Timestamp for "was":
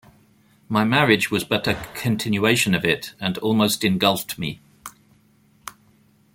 1.29-1.43